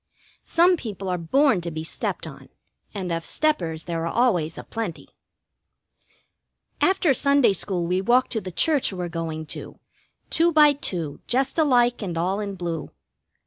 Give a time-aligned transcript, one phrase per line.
[0.47, 2.49] Some people are born to be stepped on,
[2.91, 5.09] and of steppers there are always a plenty.
[6.81, 9.79] After Sunday school we walk to the church we're going to,
[10.31, 12.89] two by two, just alike and all in blue.